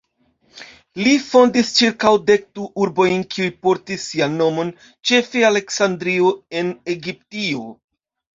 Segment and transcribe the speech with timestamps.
[0.99, 4.73] Li fondis ĉirkaŭ dekdu urbojn kiuj portis sian nomon,
[5.11, 7.63] ĉefe Aleksandrio en Egiptio.